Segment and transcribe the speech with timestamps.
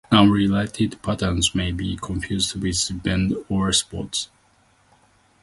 [0.11, 4.29] Unrelated patterns may be confused with Bend-Or spots.